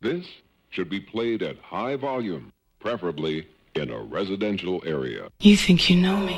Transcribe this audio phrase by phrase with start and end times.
[0.00, 0.26] This
[0.68, 5.28] should be played at high volume, preferably in a residential area.
[5.40, 6.36] You think you know me?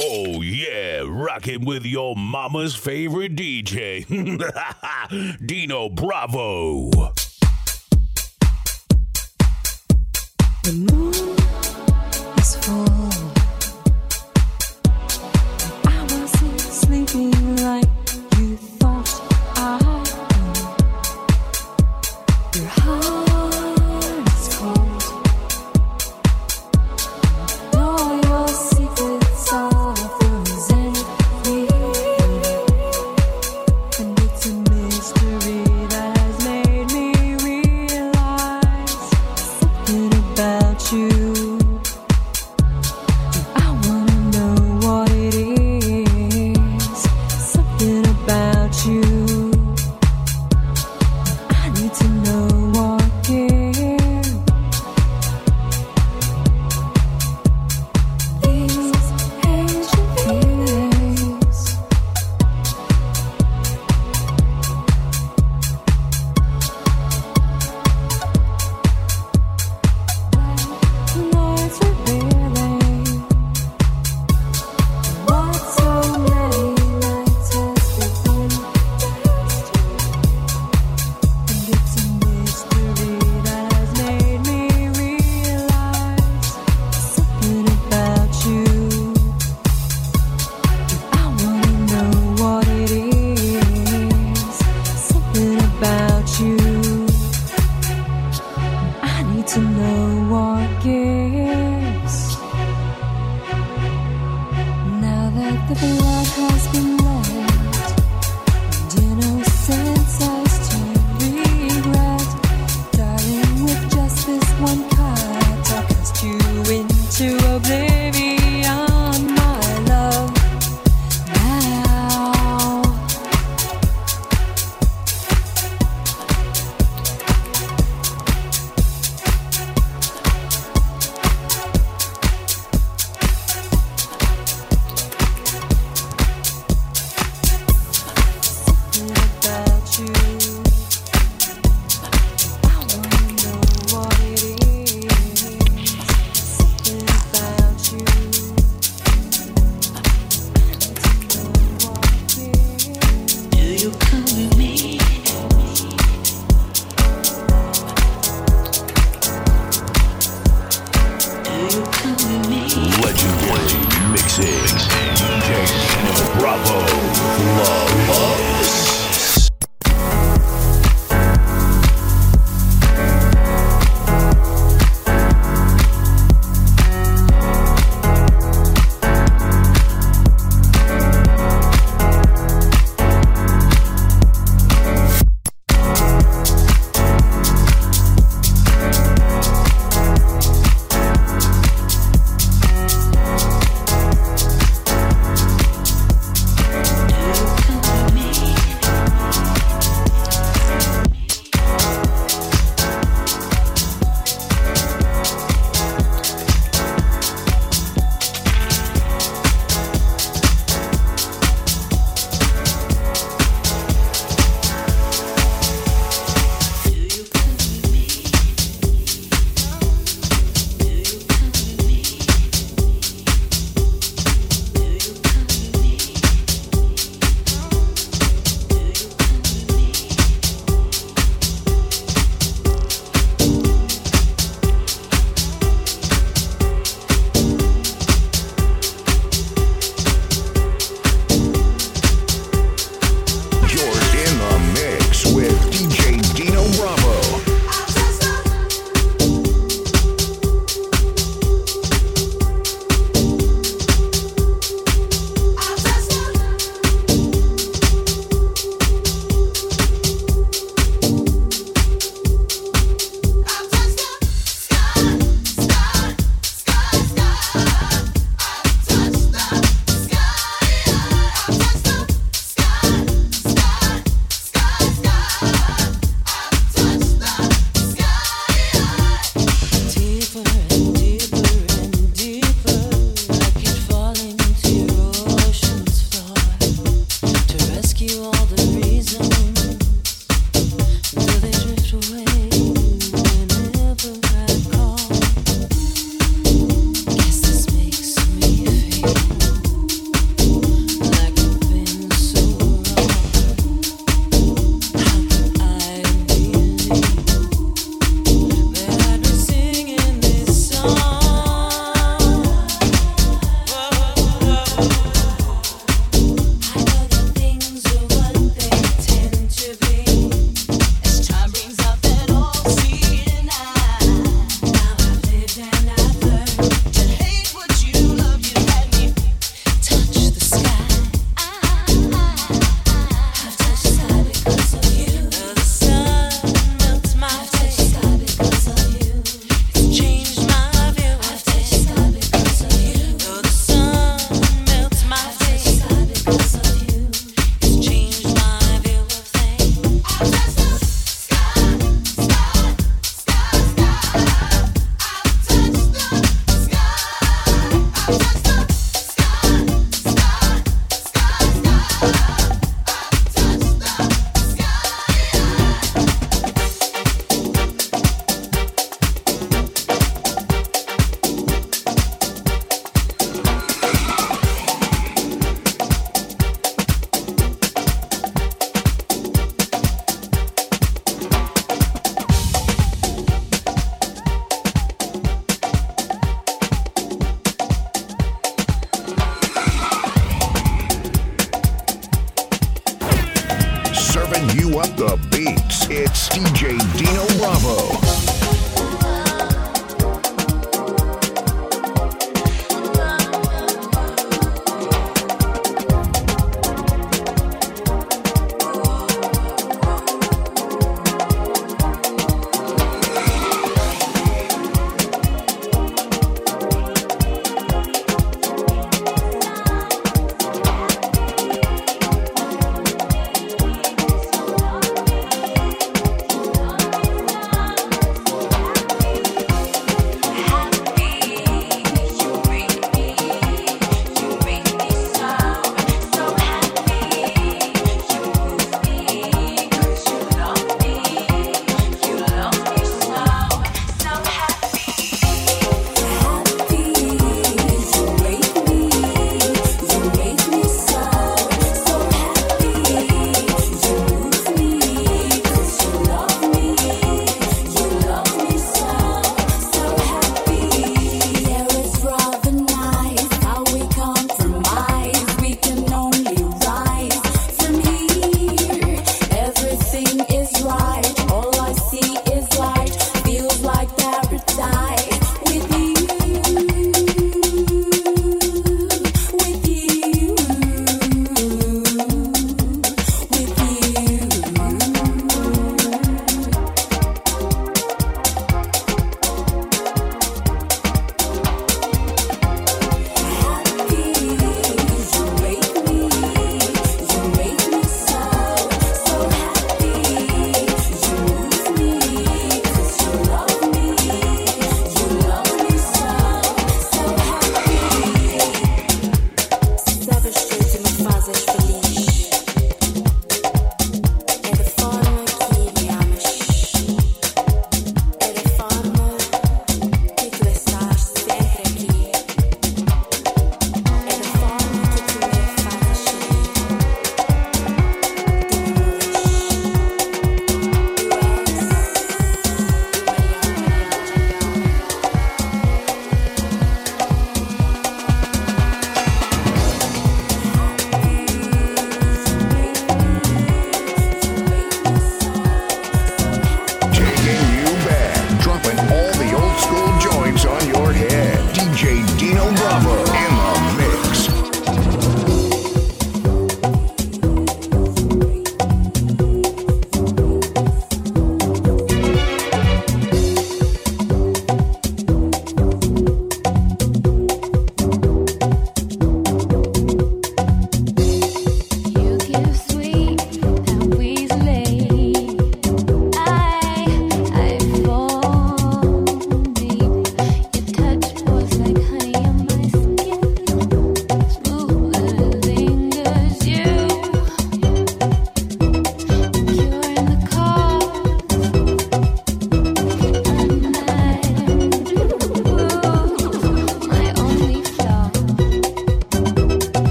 [0.00, 4.04] Oh yeah, rocking with your mama's favorite DJ,
[5.46, 6.90] Dino Bravo.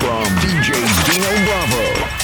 [0.00, 0.72] from DJ
[1.04, 2.19] Dino Bravo.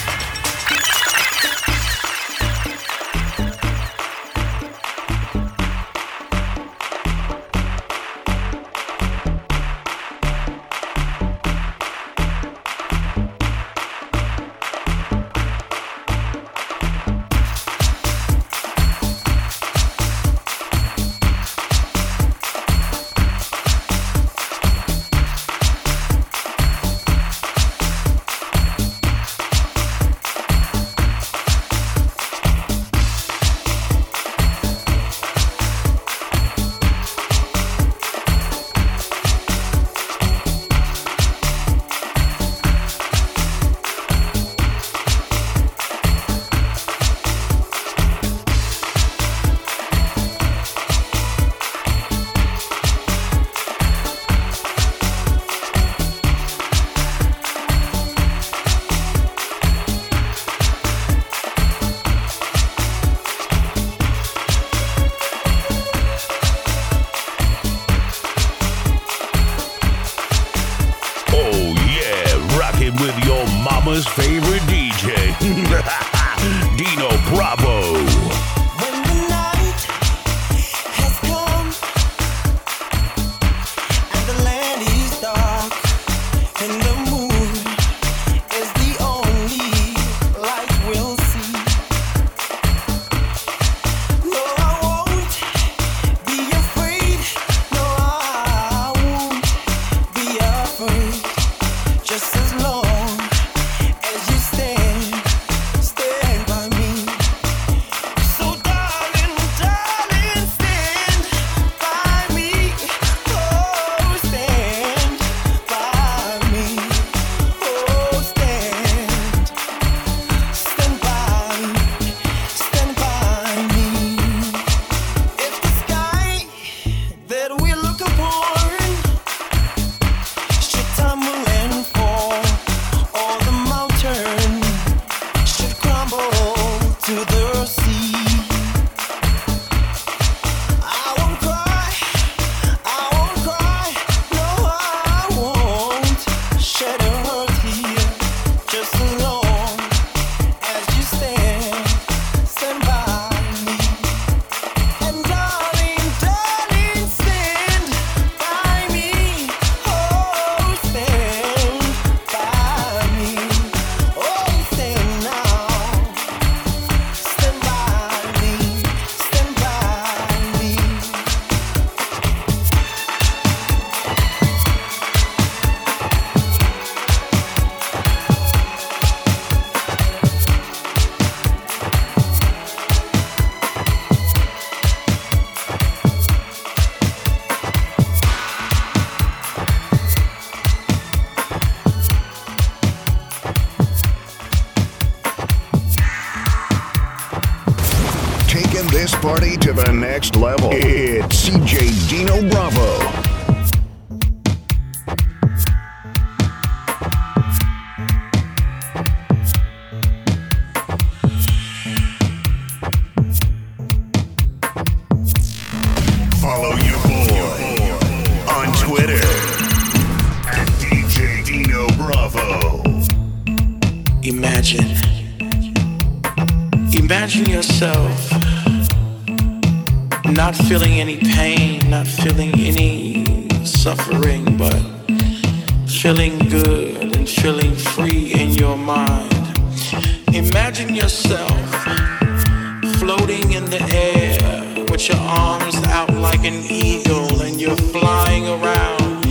[244.96, 249.26] Put your arms out like an eagle and you're flying around.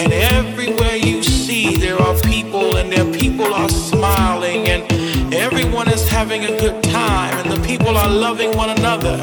[0.00, 4.82] And everywhere you see, there are people and their people are smiling and
[5.32, 9.16] everyone is having a good time and the people are loving one another,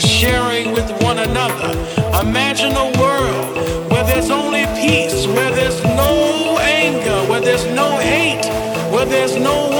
[0.00, 1.68] sharing with one another.
[2.26, 8.42] Imagine a world where there's only peace, where there's no anger, where there's no hate,
[8.90, 9.75] where there's no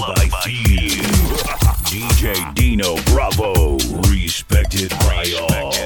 [0.00, 1.02] by few.
[1.88, 3.78] DJ Dino Bravo,
[4.10, 5.48] respected by all.
[5.48, 5.77] By all.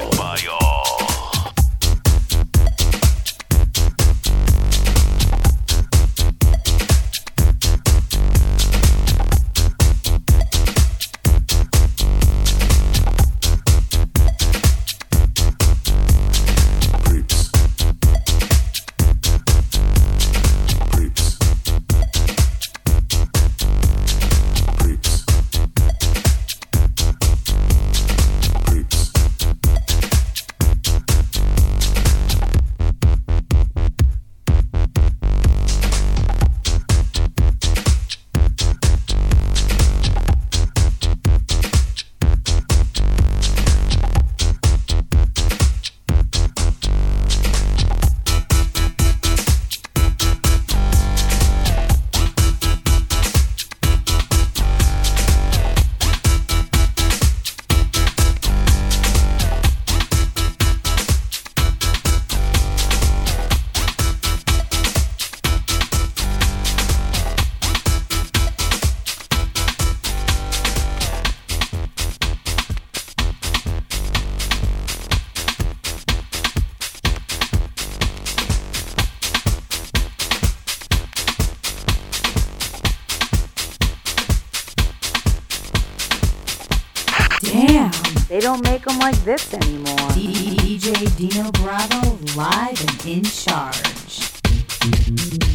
[88.43, 90.09] Don't make them like this anymore.
[90.09, 95.52] DJ Dino Bravo live and in charge.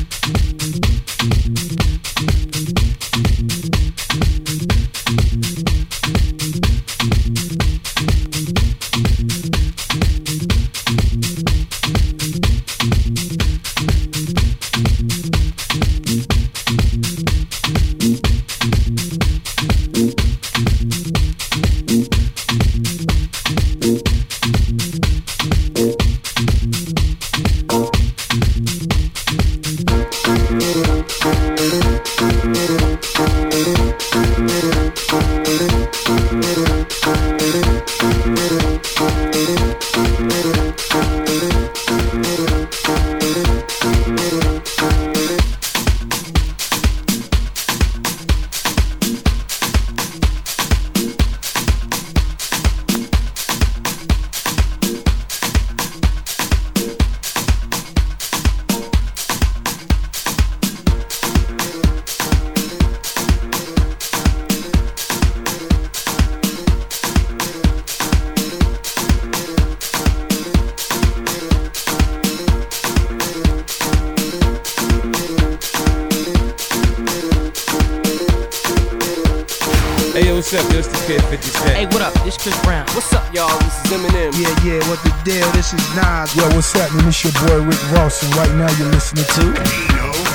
[86.36, 87.08] Yo, what's happening?
[87.08, 90.27] It's your boy Rick Ross, and right now you're listening to